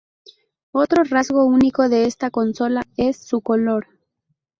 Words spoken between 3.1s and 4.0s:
su color.